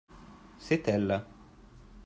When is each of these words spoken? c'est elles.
c'est 0.57 0.87
elles. 0.87 1.23